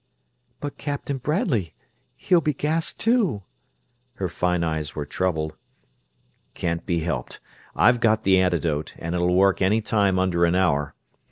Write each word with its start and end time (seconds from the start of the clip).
"But 0.59 0.79
Captain 0.79 1.19
Bradley 1.19 1.75
he'll 2.15 2.41
be 2.41 2.55
gassed, 2.55 2.99
too." 2.99 3.43
Her 4.15 4.29
fine 4.29 4.63
eyes 4.63 4.95
were 4.95 5.05
troubled. 5.05 5.55
"Can't 6.55 6.87
be 6.87 7.01
helped. 7.01 7.39
I've 7.75 7.99
got 7.99 8.23
the 8.23 8.39
antidote, 8.41 8.95
and 8.97 9.13
it'll 9.13 9.35
work 9.35 9.61
any 9.61 9.79
time 9.79 10.17
under 10.17 10.43
an 10.43 10.55
hour. 10.55 10.95